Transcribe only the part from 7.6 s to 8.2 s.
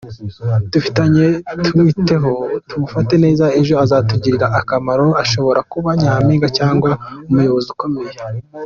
ukomeye.